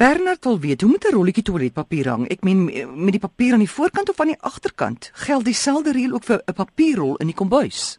Bernard 0.00 0.44
wil 0.44 0.60
weet, 0.60 0.80
hoe 0.80 0.90
moet 0.90 1.04
'n 1.04 1.14
rolletjie 1.14 1.42
toiletpapier 1.42 2.08
hang? 2.08 2.28
Ek 2.28 2.42
meen 2.42 2.64
met 3.04 3.12
die 3.12 3.20
papier 3.20 3.52
aan 3.52 3.64
die 3.66 3.70
voorkant 3.70 4.08
of 4.08 4.20
aan 4.20 4.32
die 4.32 4.40
agterkant? 4.40 5.10
Geld 5.12 5.44
dieselfde 5.44 5.92
reël 5.92 6.12
ook 6.12 6.24
vir 6.24 6.42
'n 6.46 6.52
papierrol 6.52 7.16
in 7.16 7.26
die 7.26 7.34
kombuis? 7.34 7.98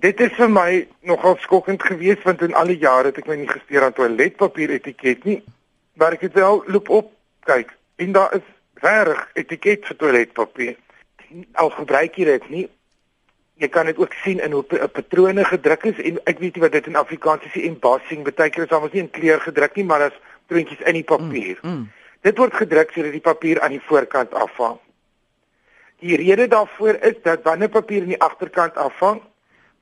Dit 0.00 0.20
is 0.20 0.32
vir 0.32 0.50
my 0.50 0.88
nogal 1.00 1.36
skokkend 1.40 1.82
geweest 1.82 2.22
want 2.22 2.42
in 2.42 2.54
al 2.54 2.66
die 2.66 2.78
jare 2.78 3.06
het 3.06 3.18
ek 3.18 3.26
my 3.26 3.36
nie 3.36 3.48
gesteer 3.48 3.82
aan 3.82 3.92
toiletpapier 3.92 4.70
etiket 4.70 5.24
nie. 5.24 5.42
Maar 5.94 6.12
ek 6.12 6.20
het 6.20 6.32
wel 6.32 6.62
loop 6.66 6.88
op 6.88 7.12
kyk 7.40 7.76
en 7.96 8.12
daar 8.12 8.34
is 8.34 8.46
reg 8.74 9.30
etiket 9.34 9.86
vir 9.86 9.96
toiletpapier. 9.96 10.76
Al 11.52 11.70
gebruik 11.70 12.14
jy 12.14 12.24
dit 12.24 12.50
nie 12.50 12.68
jy 13.56 13.68
kan 13.68 13.86
dit 13.86 13.98
ook 13.98 14.12
sien 14.12 14.40
in 14.40 14.52
hoe 14.52 14.62
patrone 14.92 15.44
gedruk 15.44 15.84
is 15.84 15.98
en 15.98 16.18
ek 16.24 16.38
weet 16.38 16.54
nie 16.54 16.62
wat 16.62 16.72
dit 16.72 16.86
in 16.86 16.96
Afrikaans 16.96 17.44
is 17.44 17.62
embossing 17.62 18.24
beteken 18.24 18.64
is 18.64 18.70
almoes 18.70 18.92
nie 18.92 19.00
in 19.00 19.10
kleur 19.10 19.40
gedruk 19.40 19.76
nie 19.76 19.84
maar 19.84 20.02
as 20.02 20.18
prentjies 20.46 20.82
in 20.84 20.98
die 20.98 21.04
papier. 21.04 21.58
Mm, 21.62 21.70
mm. 21.70 21.86
Dit 22.26 22.38
word 22.38 22.54
gedruk 22.54 22.90
sodat 22.94 23.14
die 23.14 23.24
papier 23.24 23.60
aan 23.60 23.76
die 23.76 23.82
voorkant 23.88 24.34
afhang. 24.34 24.78
Die 26.04 26.16
rede 26.16 26.48
daarvoor 26.48 26.98
is 27.08 27.16
dat 27.22 27.42
wanneer 27.42 27.72
papier 27.72 28.02
aan 28.02 28.14
die 28.14 28.20
agterkant 28.20 28.76
afhang, 28.76 29.22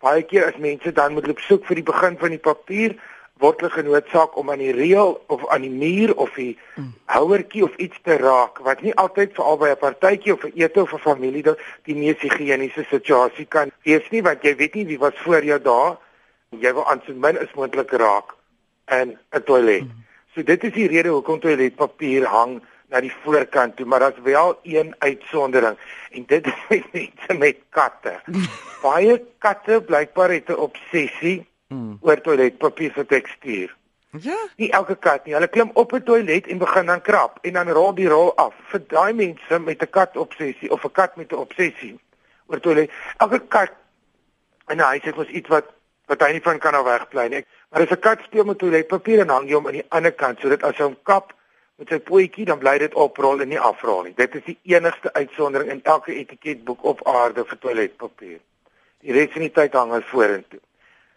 baie 0.05 0.23
keer 0.23 0.47
as 0.47 0.61
mense 0.61 0.93
dan 0.93 1.17
moet 1.17 1.27
loop 1.27 1.41
soek 1.41 1.65
vir 1.67 1.81
die 1.81 1.89
begin 1.91 2.19
van 2.21 2.35
die 2.35 2.43
papier, 2.43 2.95
word 3.43 3.61
hulle 3.61 3.73
genoodsaak 3.75 4.37
om 4.39 4.51
aan 4.53 4.63
die 4.63 4.73
reël 4.75 5.17
of 5.33 5.43
aan 5.51 5.65
die 5.67 5.73
muur 5.73 6.13
of 6.23 6.31
die 6.39 6.53
mm. 6.77 6.93
houertjie 7.11 7.65
of 7.67 7.75
iets 7.83 7.99
te 8.07 8.17
raak 8.21 8.61
wat 8.67 8.85
nie 8.87 8.95
altyd 9.03 9.35
veral 9.35 9.59
by 9.59 9.73
'n 9.73 9.81
partytjie 9.81 10.35
of 10.35 10.45
'n 10.47 10.55
ete 10.55 10.83
of 10.83 10.95
'n 10.95 11.03
familie 11.03 11.43
dat 11.43 11.59
die 11.83 11.97
mees 11.99 12.21
higiëniese 12.23 12.87
situasie 12.91 13.47
kan 13.47 13.73
wees 13.83 14.07
nie 14.11 14.23
want 14.23 14.43
jy 14.43 14.55
weet 14.57 14.75
nie 14.75 14.87
wie 14.87 14.99
was 14.99 15.19
voor 15.25 15.45
jou 15.45 15.59
daar 15.59 15.99
jy 16.51 16.73
wil 16.75 16.87
aan 16.87 17.03
so 17.07 17.13
min 17.13 17.39
as 17.39 17.55
moontlik 17.55 17.91
raak 17.91 18.35
in 18.87 19.19
'n 19.33 19.43
toilet. 19.43 19.83
Mm. 19.83 20.05
So 20.35 20.43
dit 20.43 20.65
is 20.67 20.73
die 20.75 20.89
rede 20.91 21.13
hoekom 21.15 21.39
toiletpapier 21.39 22.25
hang 22.27 22.57
na 22.91 23.01
die 23.01 23.13
voorkant 23.23 23.77
toe, 23.79 23.87
maar 23.87 24.03
daar's 24.03 24.19
wel 24.23 24.57
een 24.63 24.95
uitsondering 24.99 25.77
en 26.11 26.25
dit 26.27 26.47
is 26.69 26.83
mense 26.93 27.39
met 27.39 27.61
katte. 27.71 28.17
Baie 28.83 29.21
katte 29.39 29.79
blykbaar 29.87 30.35
het 30.35 30.51
'n 30.51 30.59
obsessie 30.67 31.47
mm. 31.69 31.99
oor 32.01 32.21
toiletpapier 32.21 32.93
se 32.95 33.07
tekstuur. 33.07 33.77
Ja. 34.11 34.39
Nie 34.57 34.71
elke 34.71 34.95
kat 34.95 35.25
nie. 35.25 35.35
Hulle 35.35 35.49
klim 35.49 35.71
op 35.75 35.93
'n 35.93 36.03
toilet 36.03 36.47
en 36.47 36.59
begin 36.59 36.87
dan 36.87 37.01
krap 37.01 37.39
en 37.43 37.53
dan 37.53 37.69
rol 37.69 37.95
die 37.95 38.09
rol 38.09 38.35
af. 38.37 38.55
Vir 38.71 38.83
daai 38.89 39.13
mense 39.13 39.59
met 39.59 39.83
'n 39.83 39.91
kat 39.91 40.17
obsessie 40.17 40.71
of 40.71 40.85
'n 40.85 40.93
kat 40.93 41.17
met 41.17 41.33
'n 41.33 41.47
obsessie 41.47 41.99
oor 42.47 42.61
toilet. 42.61 42.91
Elke 43.17 43.41
kat 43.49 43.71
in 44.69 44.77
'n 44.77 44.91
huis 44.91 45.03
het 45.03 45.17
mos 45.17 45.29
iets 45.29 45.49
wat 45.49 45.65
wat 46.07 46.21
hy 46.21 46.33
nie 46.33 46.43
van 46.45 46.59
kan 46.59 46.77
nou 46.77 46.85
wegbly 46.85 47.29
nie. 47.29 47.45
Maar 47.71 47.83
as 47.87 47.91
'n 47.91 48.01
kat 48.01 48.21
speel 48.25 48.45
met 48.45 48.59
toiletpapier 48.59 49.21
en 49.21 49.29
hang 49.29 49.49
jy 49.49 49.55
hom 49.55 49.67
aan 49.67 49.81
die 49.81 49.87
ander 49.89 50.13
kant 50.13 50.41
sodat 50.41 50.63
as 50.63 50.77
hy 50.77 50.85
hom 50.85 50.97
kap 51.03 51.33
met 51.77 51.89
sy 51.89 51.99
pootjie 51.99 52.45
dan 52.45 52.59
bly 52.59 52.79
dit 52.79 52.95
oprol 52.95 53.41
en 53.41 53.49
nie 53.49 53.59
afrol 53.59 54.03
nie. 54.03 54.15
Dit 54.15 54.35
is 54.35 54.45
die 54.45 54.59
enigste 54.63 55.13
uitsondering 55.13 55.71
in 55.71 55.83
elke 55.83 56.15
etiketboek 56.15 56.85
op 56.85 57.07
aarde 57.07 57.45
vir 57.45 57.59
toiletpapier. 57.59 58.41
Die 59.01 59.13
res 59.13 59.33
van 59.33 59.41
die 59.41 59.53
tyd 59.53 59.73
hang 59.73 59.93
hy 59.93 60.01
vorentoe. 60.01 60.61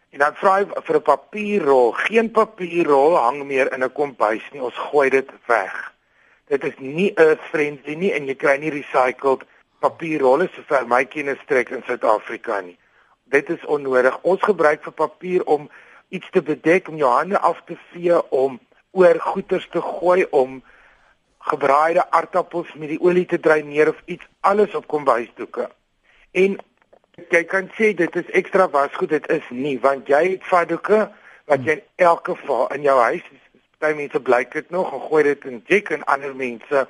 En 0.10 0.20
dan 0.20 0.36
vra 0.40 0.56
hy 0.58 0.66
vir 0.88 0.96
'n 0.96 1.02
papierrol. 1.02 1.92
Geen 1.92 2.32
papierrol 2.32 3.18
hang 3.18 3.46
meer 3.46 3.74
in 3.74 3.84
'n 3.84 3.94
kombuis 3.94 4.44
nie. 4.52 4.62
Ons 4.62 4.78
gooi 4.90 5.10
dit 5.10 5.30
weg. 5.48 5.94
Dit 6.48 6.64
is 6.64 6.78
nie 6.78 7.12
earth 7.16 7.44
friendly 7.52 7.96
nie 7.96 8.14
en 8.14 8.26
jy 8.26 8.36
kry 8.36 8.58
nie 8.58 8.72
recycled 8.72 9.44
papierrolle 9.80 10.50
so 10.56 10.62
ver 10.68 10.88
my 10.88 11.06
kennis 11.06 11.40
strek 11.44 11.70
in 11.70 11.84
Suid-Afrika 11.84 12.62
nie. 12.62 12.78
Dit 13.30 13.50
is 13.50 13.66
onnodig. 13.66 14.20
Ons 14.22 14.42
gebruik 14.42 14.83
vir 14.83 14.94
papier 14.94 15.44
om 15.45 15.70
iets 16.09 16.30
te 16.31 16.42
bedek, 16.42 16.88
om 16.88 16.95
jou 16.95 17.11
hande 17.11 17.39
af 17.39 17.61
te 17.66 17.78
vee, 17.92 18.22
om 18.31 18.59
oor 18.92 19.20
goeders 19.20 19.67
te 19.72 19.81
gooi, 19.81 20.25
om 20.30 20.61
gebraaide 21.48 22.11
aardappels 22.11 22.73
met 22.73 22.89
die 22.89 23.02
olie 23.02 23.25
te 23.25 23.39
dreineer 23.39 23.89
of 23.89 24.02
iets 24.05 24.28
alles 24.39 24.75
op 24.75 24.88
kombuisdoeke. 24.88 25.70
En 26.31 26.58
jy 27.33 27.44
kan 27.50 27.70
sê 27.77 27.93
dit 27.98 28.16
is 28.21 28.32
ekstra 28.39 28.67
wasgoed, 28.70 29.16
dit 29.16 29.30
is 29.33 29.48
nie 29.49 29.77
want 29.83 30.10
jy 30.11 30.23
het 30.36 30.48
vadoeke 30.48 31.08
wat 31.48 31.64
jy 31.64 31.77
in 31.80 31.83
elke 32.10 32.36
geval 32.36 32.67
in 32.76 32.83
jou 32.86 32.98
huis, 32.99 33.26
baie 33.80 33.95
mense 33.95 34.20
blyk 34.20 34.54
dit 34.54 34.70
nog 34.73 34.92
en 34.93 35.04
gooi 35.08 35.23
dit 35.30 35.45
in 35.49 35.61
jek 35.70 35.92
en 35.95 36.05
ander 36.14 36.36
mense 36.36 36.87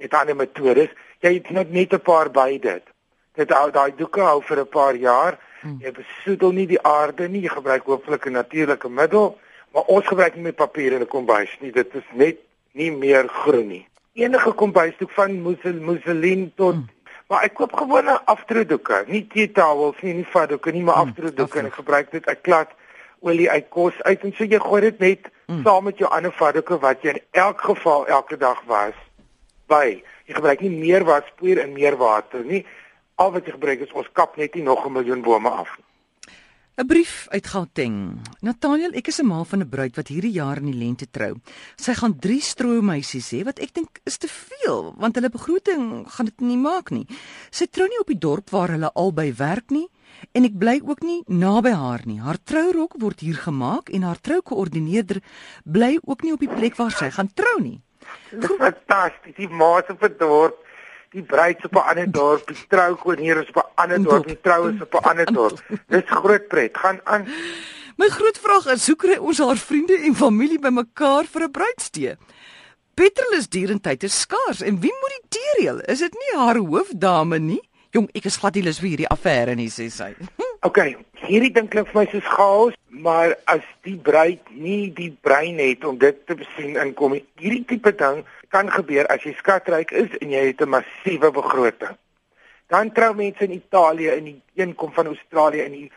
het 0.00 0.16
ander 0.16 0.36
metodes. 0.36 0.92
Jy 1.20 1.34
het 1.38 1.50
net 1.50 1.72
net 1.72 1.92
'n 1.94 2.00
paar 2.00 2.30
by 2.30 2.58
dit. 2.58 2.84
Dit 3.34 3.48
daai 3.48 3.92
doeke 3.96 4.20
hou 4.20 4.42
vir 4.42 4.60
'n 4.60 4.68
paar 4.68 4.94
jaar. 4.94 5.38
Hmm. 5.60 5.78
Jy 5.80 5.92
besoedel 5.92 6.52
nie 6.52 6.66
die 6.66 6.82
aarde 6.82 7.28
nie, 7.28 7.42
jy 7.42 7.48
gebruik 7.48 7.84
hooflik 7.84 8.26
'n 8.26 8.32
natuurlike 8.32 8.88
middel, 8.88 9.38
maar 9.72 9.82
ons 9.82 10.06
gebruik 10.06 10.34
nie 10.34 10.42
met 10.42 10.56
papier 10.56 10.92
in 10.92 11.02
'n 11.02 11.06
kombuis 11.06 11.56
nie. 11.60 11.72
Dit 11.72 11.94
is 11.94 12.06
net 12.12 12.36
nie 12.72 12.90
meer 12.92 13.28
groen 13.28 13.68
nie. 13.68 13.86
Enige 14.14 14.52
kombuisdoek 14.52 15.10
van 15.10 15.42
mousseline 15.42 16.50
tot 16.54 16.74
hmm 16.74 16.88
Maar 17.30 17.44
ek 17.46 17.52
koop 17.60 17.76
gewone 17.78 18.16
afdrukdoeke, 18.26 19.04
nie 19.06 19.22
teetowels 19.30 19.98
nie, 20.02 20.16
nie 20.18 20.26
vatdoeke 20.32 20.72
nie, 20.74 20.82
maar 20.82 20.96
mm, 20.98 21.12
afdrukdoeke 21.12 21.60
en 21.60 21.68
ek 21.68 21.76
gebruik 21.78 22.08
dit 22.10 22.24
ek 22.32 22.40
klad 22.42 22.72
olie 23.22 23.46
uit 23.52 23.68
kos 23.70 24.00
uit 24.02 24.24
en 24.26 24.34
so 24.34 24.48
jy 24.50 24.58
gooi 24.58 24.80
dit 24.88 25.04
net 25.04 25.28
mm. 25.46 25.60
saam 25.62 25.86
met 25.86 26.02
jou 26.02 26.10
ander 26.10 26.34
vatdoeke 26.34 26.80
wat 26.82 27.06
jy 27.06 27.14
in 27.14 27.20
elk 27.44 27.62
geval 27.68 28.08
elke 28.10 28.38
dag 28.40 28.58
was 28.66 28.98
by. 29.70 30.00
Jy 30.26 30.34
gebruik 30.40 30.64
nie 30.66 30.72
meer 30.74 31.06
waspoeier 31.06 31.62
en 31.62 31.76
meer 31.76 31.94
water 32.00 32.42
nie. 32.42 32.64
Al 33.20 33.34
wat 33.34 33.44
jy 33.44 33.52
gebruik 33.52 33.82
is 33.84 33.92
ons 33.92 34.08
kap 34.16 34.38
net 34.40 34.54
nie 34.56 34.64
nog 34.64 34.86
'n 34.86 34.92
miljoen 34.92 35.22
bome 35.22 35.50
af 35.50 35.68
nie. 35.76 35.84
'n 36.80 36.86
Brief 36.86 37.26
uit 37.28 37.46
Gauteng. 37.46 37.96
Nathaniel, 38.40 38.94
ek 38.96 39.08
is 39.08 39.20
'n 39.20 39.26
ma 39.26 39.44
van 39.44 39.60
'n 39.60 39.68
bruid 39.68 39.96
wat 39.96 40.08
hierdie 40.08 40.32
jaar 40.32 40.56
in 40.56 40.70
die 40.72 40.80
lente 40.84 41.06
trou. 41.10 41.34
Sy 41.76 41.92
gaan 41.92 42.18
3 42.18 42.40
stroomeisies 42.40 43.30
hê 43.32 43.44
wat 43.44 43.58
ek 43.58 43.74
dink 43.74 44.00
is 44.04 44.16
te 44.16 44.28
veel 44.28 44.94
want 44.96 45.14
hulle 45.14 45.28
begroting 45.28 46.08
gaan 46.08 46.26
dit 46.26 46.40
nie 46.40 46.56
maak 46.56 46.90
nie. 46.90 47.06
Sy 47.50 47.66
trou 47.66 47.86
nie 47.88 48.00
op 48.00 48.06
die 48.06 48.18
dorp 48.18 48.50
waar 48.50 48.70
hulle 48.70 48.90
albei 48.94 49.32
werk 49.32 49.70
nie 49.70 49.88
en 50.32 50.44
ek 50.44 50.58
bly 50.58 50.80
ook 50.80 51.02
nie 51.02 51.22
naby 51.26 51.72
haar 51.72 52.00
nie. 52.06 52.20
Haar 52.20 52.38
trourok 52.44 52.94
word 52.96 53.20
hier 53.20 53.36
gemaak 53.36 53.90
en 53.90 54.02
haar 54.02 54.20
troukoördineerder 54.20 55.20
bly 55.64 55.98
ook 56.04 56.22
nie 56.22 56.32
op 56.32 56.40
die 56.40 56.54
plek 56.54 56.76
waar 56.76 56.90
sy 56.90 57.10
gaan 57.10 57.28
trou 57.34 57.60
nie. 57.60 57.80
Fantasties, 58.40 59.36
die 59.36 59.48
ma 59.48 59.82
se 59.86 59.94
verdorp 59.94 60.69
die 61.10 61.22
bruid 61.22 61.64
op 61.64 61.74
'n 61.74 61.88
ander 61.90 62.10
dorp, 62.10 62.46
die 62.46 62.66
troukoorneer 62.68 63.42
is 63.42 63.48
op 63.48 63.56
'n 63.56 63.70
ander 63.74 64.02
dorp, 64.02 64.26
die 64.26 64.40
trou 64.40 64.72
is 64.74 64.80
op 64.80 64.94
'n 64.94 65.08
ander 65.08 65.32
dorp. 65.32 65.58
Dis 65.88 66.02
groot 66.06 66.48
pret. 66.48 66.76
Gaan 66.76 67.00
aan. 67.04 67.26
My 67.96 68.08
groot 68.08 68.38
vraag 68.38 68.66
is, 68.66 68.86
hoe 68.86 68.96
kry 68.96 69.16
ons 69.16 69.38
haar 69.38 69.56
vriende 69.56 69.96
en 69.98 70.14
familie 70.14 70.58
bymekaar 70.58 71.24
vir 71.24 71.42
'n 71.42 71.50
bruidstee? 71.50 72.16
Petrol 72.94 73.32
is 73.32 73.48
dierentyd 73.48 74.02
is 74.02 74.20
skaars 74.20 74.60
en 74.60 74.80
wie 74.80 74.94
moet 75.00 75.14
die 75.16 75.28
teereel? 75.38 75.80
Is 75.80 75.98
dit 75.98 76.12
nie 76.12 76.38
haar 76.38 76.56
hoofdame 76.56 77.38
nie? 77.38 77.62
Jong, 77.90 78.08
ek 78.14 78.24
is 78.24 78.36
glad 78.36 78.54
nie 78.54 78.62
lus 78.62 78.78
vir 78.78 78.88
hierdie 78.88 79.08
affære 79.08 79.54
nie, 79.54 79.68
sê 79.68 79.90
sy. 79.90 80.14
OK, 80.60 80.78
hierdie 81.24 81.54
ding 81.56 81.70
klink 81.72 81.88
vir 81.88 82.02
my 82.02 82.02
soos 82.10 82.26
chaos, 82.28 82.74
maar 82.92 83.32
as 83.48 83.64
die 83.86 83.96
bruid 83.96 84.50
nie 84.52 84.90
die 84.92 85.08
brein 85.24 85.56
het 85.56 85.86
om 85.88 85.96
dit 85.96 86.18
te 86.28 86.36
besien 86.36 86.76
inkom, 86.76 87.14
hierdie 87.40 87.62
tipe 87.70 87.94
ding 87.96 88.20
kan 88.52 88.68
gebeur 88.68 89.08
as 89.08 89.24
jy 89.24 89.32
skatryk 89.38 89.94
is 89.96 90.12
en 90.20 90.34
jy 90.36 90.42
het 90.50 90.60
'n 90.60 90.68
massiewe 90.68 91.30
begroting. 91.32 91.96
Dan 92.68 92.92
trou 92.92 93.14
mense 93.14 93.44
in 93.44 93.56
Italië 93.56 94.08
en 94.18 94.24
die 94.24 94.42
een 94.54 94.74
kom 94.74 94.92
van 94.92 95.06
Australië 95.06 95.64
en 95.64 95.72
die 95.72 95.90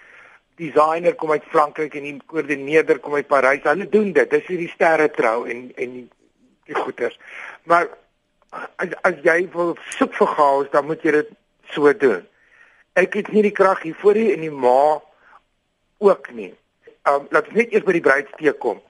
designer 0.56 1.16
kom 1.16 1.32
uit 1.32 1.44
Frankryk 1.52 1.96
en 1.96 2.04
die 2.04 2.22
koördineerder 2.26 3.00
kom 3.00 3.16
uit 3.16 3.28
Parys. 3.28 3.64
Hulle 3.64 3.90
doen 3.90 4.14
dit. 4.14 4.30
Dis 4.30 4.48
hierdie 4.48 4.70
sterre 4.70 5.10
trou 5.10 5.46
en 5.46 5.72
en 5.76 5.94
die, 5.94 6.10
die 6.66 6.76
goeters. 6.76 7.20
Maar 7.64 7.90
as 8.76 8.96
as 9.02 9.20
jy 9.24 9.50
wil 9.52 9.76
soek 9.98 10.14
vir 10.16 10.28
chaos, 10.28 10.70
dan 10.72 10.86
moet 10.86 11.04
jy 11.04 11.12
dit 11.12 11.30
so 11.74 11.94
doen. 11.94 12.24
Ek 12.94 13.14
het 13.14 13.32
nie 13.34 13.42
die 13.42 13.56
krag 13.56 13.82
hiervoor 13.82 14.14
nie 14.20 14.34
en 14.34 14.44
die 14.46 14.52
ma 14.52 15.02
ook 15.98 16.32
nie. 16.32 16.54
Um 17.10 17.28
laat 17.34 17.48
ons 17.50 17.58
net 17.58 17.74
eers 17.74 17.86
by 17.88 17.98
die 17.98 18.06
bruidstee 18.06 18.54
kom. 18.54 18.82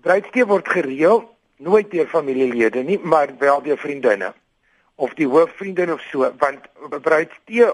Bruidstee 0.00 0.46
word 0.46 0.68
gereël 0.68 1.24
nooit 1.60 1.90
deur 1.90 2.06
familielede 2.08 2.82
nie, 2.82 2.98
maar 2.98 3.34
wel 3.38 3.62
deur 3.62 3.78
vriendinne 3.78 4.32
of 5.00 5.14
die 5.16 5.28
hoofvriendin 5.28 5.92
of 5.92 6.00
so, 6.10 6.28
want 6.38 6.66
bruidstee 7.00 7.70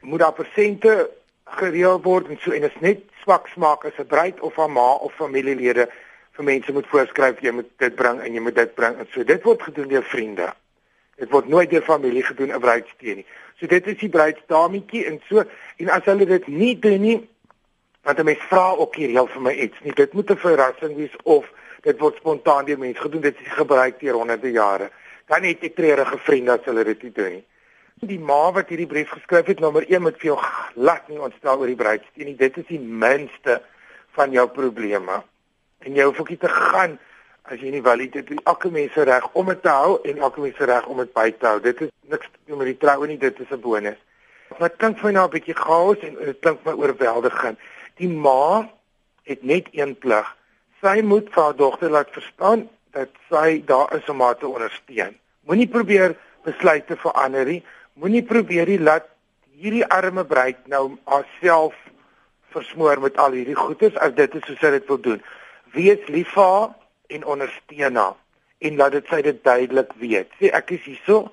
moet 0.00 0.22
daar 0.22 0.32
persente 0.32 1.10
gereël 1.58 1.98
word 2.02 2.28
en 2.30 2.38
so 2.42 2.54
en 2.54 2.66
is 2.68 2.76
net 2.84 3.02
swak 3.22 3.48
smaak 3.54 3.84
as 3.88 3.98
'n 3.98 4.06
bruid 4.06 4.40
of 4.40 4.56
haar 4.56 4.70
ma 4.70 4.92
of 4.94 5.14
familielede 5.14 5.88
vir 6.36 6.44
mense 6.44 6.72
moet 6.72 6.86
voorskryf 6.86 7.40
jy 7.42 7.50
moet 7.50 7.70
dit 7.78 7.94
bring 7.94 8.20
en 8.20 8.34
jy 8.34 8.40
moet 8.40 8.54
dit 8.54 8.74
bring 8.74 8.98
en 8.98 9.06
so 9.10 9.24
dit 9.24 9.42
word 9.42 9.62
gedoen 9.62 9.88
deur 9.88 10.02
vriende. 10.02 10.52
Dit 11.18 11.30
word 11.34 11.48
nooit 11.50 11.70
deur 11.70 11.82
familie 11.82 12.22
gedoen 12.22 12.54
'n 12.54 12.60
bruidstee 12.60 13.14
nie. 13.14 13.26
So 13.58 13.66
dit 13.66 13.86
is 13.86 13.98
die 13.98 14.08
bruidsdametjie 14.08 15.04
en 15.04 15.20
so 15.28 15.44
en 15.76 15.88
as 15.88 16.04
hulle 16.04 16.26
dit 16.26 16.46
nie 16.46 16.78
doen 16.78 17.00
nie 17.00 17.28
want 18.02 18.18
'n 18.18 18.24
mens 18.24 18.44
vra 18.48 18.74
ook 18.76 18.94
hier 18.96 19.08
heel 19.08 19.26
vir 19.26 19.42
my 19.42 19.52
iets 19.52 19.80
nie. 19.82 19.92
Dit 19.92 20.12
moet 20.12 20.30
'n 20.30 20.36
verrassing 20.36 20.96
wees 20.96 21.16
of 21.24 21.52
dit 21.82 21.98
word 21.98 22.16
spontaan 22.16 22.64
deur 22.64 22.78
mense 22.78 23.00
gedoen. 23.00 23.20
Dit 23.20 23.40
is 23.40 23.52
gebruik 23.52 24.00
deur 24.00 24.14
honderde 24.14 24.50
jare. 24.50 24.90
Dan 25.26 25.42
het 25.42 25.62
ek 25.62 25.74
treurige 25.74 26.18
vriende 26.18 26.52
as 26.52 26.64
hulle 26.64 26.84
dit 26.84 27.14
doen 27.14 27.32
nie. 27.32 27.44
Die 28.00 28.18
ma 28.18 28.52
wat 28.52 28.68
hierdie 28.68 28.86
brief 28.86 29.10
geskryf 29.10 29.46
het 29.46 29.60
nommer 29.60 29.84
1 29.90 30.02
moet 30.02 30.16
vir 30.16 30.30
jou 30.30 30.38
glad 30.38 31.08
nie 31.08 31.20
ontstel 31.20 31.58
oor 31.58 31.66
die 31.66 31.76
bruidsteen 31.76 32.26
nie. 32.26 32.36
Dit 32.36 32.56
is 32.56 32.66
die 32.66 32.80
minste 32.80 33.62
van 34.14 34.30
jou 34.30 34.48
probleme. 34.48 35.22
En 35.78 35.94
jy 35.94 36.04
hoef 36.04 36.20
ook 36.20 36.28
nie 36.28 36.38
te 36.38 36.48
gaan 36.48 36.98
as 37.48 37.60
jy 37.60 37.70
nie 37.72 37.82
dit 37.82 38.14
het 38.14 38.40
elke 38.44 38.70
mens 38.70 38.92
se 38.92 39.04
reg 39.08 39.24
om 39.32 39.46
dit 39.46 39.62
te 39.62 39.68
hou 39.72 39.98
en 40.04 40.18
elke 40.18 40.40
mens 40.40 40.56
se 40.56 40.64
reg 40.64 40.86
om 40.86 40.98
dit 40.98 41.12
by 41.12 41.30
te 41.30 41.46
hou. 41.46 41.60
Dit 41.60 41.80
is 41.80 41.90
niks 42.08 42.26
te 42.26 42.38
doen 42.46 42.58
met 42.58 42.66
die 42.66 42.76
troue 42.76 43.06
nie, 43.06 43.18
dit 43.18 43.40
is 43.40 43.50
'n 43.50 43.60
bonus. 43.60 43.96
Wat 44.58 44.76
klink 44.76 44.98
vir 44.98 45.06
my 45.06 45.12
nou 45.12 45.26
'n 45.26 45.30
bietjie 45.30 45.54
chaos 45.54 45.98
en 46.02 46.14
dit 46.14 46.40
klink 46.40 46.64
my 46.64 46.72
oorweldigend. 46.72 47.58
Die 47.96 48.08
ma 48.08 48.68
het 49.24 49.42
net 49.42 49.68
een 49.72 49.96
plig. 49.98 50.36
Sy 50.80 51.00
moet 51.02 51.28
vir 51.32 51.42
haar 51.42 51.56
dogter 51.56 51.90
laat 51.90 52.10
verstaan 52.10 52.68
dat 52.92 53.08
sy 53.30 53.62
daar 53.66 53.94
is 53.96 54.08
om 54.08 54.20
haar 54.20 54.36
te 54.36 54.46
ondersteun. 54.46 55.16
Moenie 55.46 55.68
probeer 55.68 56.16
besluite 56.44 56.96
verander 56.96 57.44
nie. 57.44 57.64
Moenie 57.94 58.22
probeer 58.22 58.66
die 58.66 58.80
laat 58.80 59.06
hierdie 59.58 59.86
arme 59.86 60.24
bruid 60.24 60.66
nou 60.66 60.98
haarself 61.04 61.74
versmoor 62.52 63.00
met 63.00 63.16
al 63.16 63.32
hierdie 63.32 63.56
goedes 63.58 63.96
as 63.96 64.14
dit 64.14 64.34
is 64.34 64.44
soos 64.46 64.58
sy 64.58 64.70
dit 64.70 64.86
wil 64.86 65.00
doen. 65.00 65.22
Wees 65.72 66.06
lief 66.08 66.30
vir 66.36 66.44
haar 66.44 66.68
en 67.08 67.24
ondersteun 67.24 67.96
haar 67.96 68.16
en 68.58 68.76
laat 68.76 68.92
dit 68.92 69.10
sy 69.10 69.20
dit 69.22 69.42
duidelik 69.44 69.92
weet. 70.02 70.30
Sê 70.40 70.50
ek 70.54 70.72
is 70.76 70.86
hierso. 70.88 71.28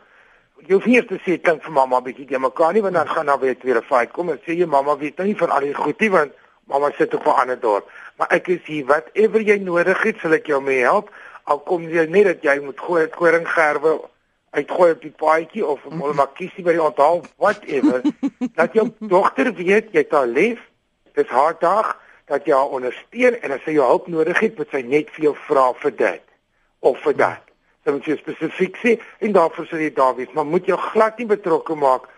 Jy 0.66 0.74
hoef 0.77 0.88
nie 0.89 1.01
te 1.06 1.18
sê 1.25 1.38
klink 1.42 1.63
vir 1.66 1.74
mamma 1.74 2.00
bietjie 2.06 2.27
die 2.30 2.39
mekaar 2.39 2.74
nie 2.75 2.83
want 2.86 2.95
dan 2.95 3.10
gaan 3.10 3.31
daar 3.31 3.39
weer 3.42 3.57
weer 3.62 3.81
'n 3.81 3.89
fight 3.89 4.12
kom 4.13 4.30
en 4.30 4.39
sê 4.45 4.56
jy 4.56 4.66
mamma 4.66 4.98
weet 4.98 5.18
nou 5.18 5.27
nie 5.27 5.38
van 5.38 5.51
al 5.51 5.66
die 5.66 5.74
goedie 5.74 6.12
want 6.12 6.31
mamma 6.68 6.92
sit 6.98 7.13
op 7.13 7.25
'n 7.25 7.39
ander 7.42 7.60
dorp. 7.60 7.89
Maar 8.18 8.27
ek 8.31 8.48
is 8.48 8.63
hier 8.66 8.86
whatever 8.86 9.42
jy 9.42 9.57
nodig 9.57 10.04
het 10.04 10.19
sal 10.19 10.33
ek 10.33 10.48
jou 10.48 10.62
mee 10.62 10.81
help. 10.81 11.10
Al 11.44 11.60
kom 11.60 11.89
jy 11.89 12.06
net 12.06 12.25
dat 12.25 12.42
jy 12.42 12.60
moet 12.60 12.80
gooi 12.80 13.07
koringgerwe 13.07 14.01
uitgooi 14.51 14.92
op 14.92 15.01
die 15.01 15.13
paadjie 15.18 15.66
of 15.66 15.86
'n 15.86 15.98
molmakiesie 15.98 16.63
by 16.63 16.71
die 16.71 16.83
onthaal 16.83 17.25
whatever. 17.38 18.01
dat 18.60 18.74
jou 18.74 18.94
dogter 19.00 19.54
weet 19.54 19.92
jy 19.92 20.00
het 20.00 20.12
haar 20.12 20.28
lief. 20.28 20.60
Dis 21.13 21.28
haar 21.28 21.56
dag 21.60 22.05
dat 22.30 22.45
jy 22.45 22.54
haar 22.54 22.74
ondersteun 22.74 23.38
en 23.42 23.54
as 23.56 23.63
sy 23.66 23.75
jou 23.77 23.86
hulp 23.86 24.07
nodig 24.10 24.39
het, 24.42 24.57
moet 24.57 24.72
sy 24.74 24.81
net 24.81 25.12
vir 25.16 25.30
jou 25.30 25.36
vra 25.48 25.68
vir 25.81 25.94
dit 26.00 26.24
of 26.86 26.98
vir 27.04 27.18
dat. 27.19 27.44
Sy 27.86 27.94
moet 27.94 28.07
jy 28.10 28.18
spesifiek 28.18 28.80
sê 28.81 28.95
en 29.25 29.36
daarvoor 29.36 29.69
sal 29.69 29.83
jy 29.83 29.92
daar 29.94 30.16
wees, 30.18 30.31
maar 30.33 30.48
moet 30.50 30.66
jou 30.69 30.77
glad 30.92 31.22
nie 31.22 31.30
betrokke 31.30 31.77
maak 31.77 32.10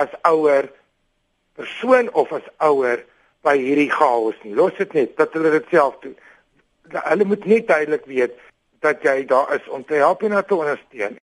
as 0.00 0.12
ouer 0.28 0.70
persoon 1.56 2.08
of 2.12 2.32
as 2.36 2.48
ouer 2.64 3.04
by 3.44 3.56
hierdie 3.60 3.90
chaos 3.92 4.36
nie. 4.44 4.54
Los 4.56 4.76
dit 4.80 4.96
net 4.96 5.16
dat 5.20 5.36
hulle 5.36 5.52
dit 5.58 5.70
self 5.72 6.00
doen. 6.02 6.16
Hulle 6.96 7.28
moet 7.28 7.46
net 7.48 7.68
duidelik 7.68 8.08
weet 8.08 8.36
dat 8.84 9.04
jy 9.04 9.22
daar 9.28 9.54
is 9.56 9.68
om 9.68 9.84
te 9.84 10.00
help 10.00 10.22
en 10.22 10.36
te 10.46 10.54
ondersteun. 10.56 11.16